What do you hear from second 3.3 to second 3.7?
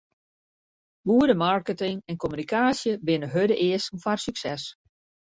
hurde